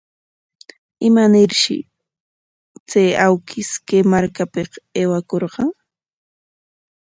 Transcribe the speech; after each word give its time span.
¿Imanarshi 1.07 1.77
chay 2.89 3.09
awkish 3.25 3.73
kay 3.87 4.01
markapik 4.11 4.71
aywakurqan? 4.99 5.69